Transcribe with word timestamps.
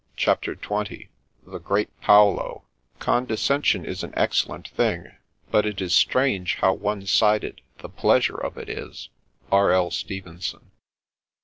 CHAPTER 0.17 0.55
XX 0.55 1.09
Vbe 1.45 1.59
Otcat 1.63 1.87
paolo 2.01 2.63
'< 2.81 2.97
Condescension 3.07 3.85
is 3.85 4.03
an 4.03 4.15
excellent 4.17 4.69
thing; 4.69 5.11
but 5.51 5.63
it 5.63 5.79
is 5.79 5.93
strange 5.93 6.55
how 6.55 6.73
one 6.73 7.05
sided 7.05 7.61
the 7.77 7.89
pleasure 7.89 8.37
of 8.37 8.57
it 8.57 8.67
is."— 8.67 9.09
R. 9.51 9.69
L. 9.71 9.91
Stkvbnson. 9.91 10.63